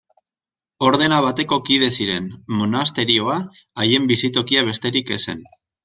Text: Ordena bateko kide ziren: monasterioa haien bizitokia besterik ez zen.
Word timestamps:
Ordena 0.87 1.19
bateko 1.25 1.59
kide 1.67 1.91
ziren: 1.97 2.31
monasterioa 2.63 3.39
haien 3.85 4.13
bizitokia 4.15 4.69
besterik 4.73 5.19
ez 5.21 5.25
zen. 5.29 5.51